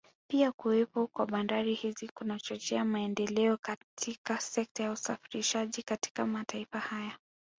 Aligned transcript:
Pia 0.27 0.51
kuwepo 0.51 1.07
kwa 1.07 1.25
bandari 1.25 1.73
hizi 1.73 2.07
kunachochea 2.09 2.85
maendeleo 2.85 3.57
katika 3.57 4.39
sekta 4.39 4.83
ya 4.83 4.91
usafirishaji 4.91 5.83
katika 5.83 6.25
mataifa 6.25 6.79
haya 6.79 7.17